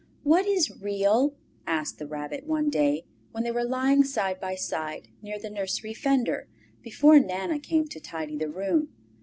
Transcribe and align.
"What 0.23 0.47
is 0.47 0.81
REAL?" 0.81 1.35
asked 1.67 1.99
the 1.99 2.07
Rabbit 2.07 2.47
one 2.47 2.71
day, 2.71 3.05
when 3.33 3.43
they 3.43 3.51
were 3.51 3.63
lying 3.63 4.03
side 4.03 4.39
by 4.39 4.55
side 4.55 5.09
near 5.21 5.37
the 5.37 5.51
nursery 5.51 5.93
fender, 5.93 6.47
before 6.81 7.19
Nana 7.19 7.59
came 7.59 7.87
to 7.89 7.99
tidy 7.99 8.35
the 8.35 8.49
room. 8.49 8.87